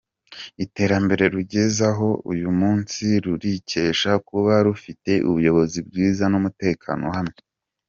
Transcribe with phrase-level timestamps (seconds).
[0.65, 7.41] Iterambere rugezeho uyu munsi rurikesha kuba rufite Ubuyobozi bwiza n’umutekano uhamye.